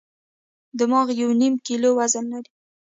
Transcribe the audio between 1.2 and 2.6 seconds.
یو نیم کیلو وزن لري.